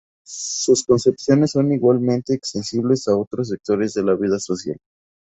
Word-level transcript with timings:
Sus 0.25 0.83
concepciones 0.83 1.51
son 1.51 1.71
igualmente 1.73 2.33
extensibles 2.33 3.07
a 3.07 3.15
otros 3.15 3.49
sectores 3.49 3.93
de 3.93 4.03
la 4.03 4.15
vida 4.15 4.39
social. 4.39 4.77